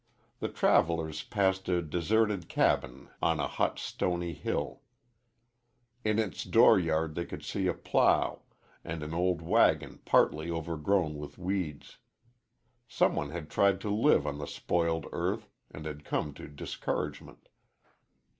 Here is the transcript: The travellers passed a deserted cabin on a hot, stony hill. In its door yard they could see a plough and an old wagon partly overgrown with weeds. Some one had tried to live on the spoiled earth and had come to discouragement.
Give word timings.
The 0.39 0.49
travellers 0.49 1.21
passed 1.21 1.69
a 1.69 1.79
deserted 1.79 2.49
cabin 2.49 3.09
on 3.21 3.39
a 3.39 3.47
hot, 3.47 3.77
stony 3.77 4.33
hill. 4.33 4.81
In 6.03 6.17
its 6.17 6.43
door 6.43 6.79
yard 6.79 7.13
they 7.13 7.23
could 7.23 7.45
see 7.45 7.67
a 7.67 7.75
plough 7.75 8.41
and 8.83 9.03
an 9.03 9.13
old 9.13 9.43
wagon 9.43 9.99
partly 10.03 10.49
overgrown 10.49 11.19
with 11.19 11.37
weeds. 11.37 11.99
Some 12.87 13.13
one 13.15 13.29
had 13.29 13.47
tried 13.51 13.79
to 13.81 13.91
live 13.93 14.25
on 14.25 14.39
the 14.39 14.47
spoiled 14.47 15.05
earth 15.11 15.51
and 15.69 15.85
had 15.85 16.03
come 16.03 16.33
to 16.33 16.47
discouragement. 16.47 17.47